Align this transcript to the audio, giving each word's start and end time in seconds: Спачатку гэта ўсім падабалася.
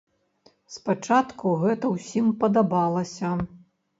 Спачатку 0.75 1.51
гэта 1.65 1.85
ўсім 1.95 2.31
падабалася. 2.41 3.35